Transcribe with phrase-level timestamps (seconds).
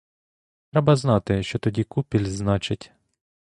[0.71, 2.91] Треба знати, що тоді купіль значить!